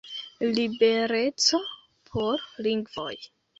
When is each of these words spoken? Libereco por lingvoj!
Libereco 0.55 1.61
por 2.11 2.41
lingvoj! 2.71 3.15